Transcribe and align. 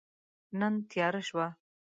نن 0.59 0.73
تیاره 0.89 1.21
شوه 1.27 1.45